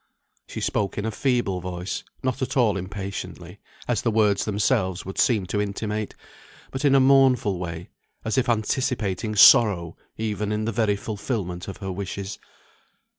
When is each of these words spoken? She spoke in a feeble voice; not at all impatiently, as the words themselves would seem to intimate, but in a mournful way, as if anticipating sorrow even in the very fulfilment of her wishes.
She 0.47 0.61
spoke 0.61 0.97
in 0.97 1.05
a 1.05 1.11
feeble 1.11 1.61
voice; 1.61 2.03
not 2.23 2.41
at 2.41 2.57
all 2.57 2.75
impatiently, 2.75 3.59
as 3.87 4.01
the 4.01 4.09
words 4.09 4.45
themselves 4.45 5.05
would 5.05 5.19
seem 5.19 5.45
to 5.45 5.61
intimate, 5.61 6.15
but 6.71 6.83
in 6.83 6.95
a 6.95 6.99
mournful 6.99 7.59
way, 7.59 7.89
as 8.25 8.35
if 8.35 8.49
anticipating 8.49 9.35
sorrow 9.35 9.95
even 10.17 10.51
in 10.51 10.65
the 10.65 10.71
very 10.71 10.95
fulfilment 10.95 11.67
of 11.67 11.77
her 11.77 11.91
wishes. 11.91 12.39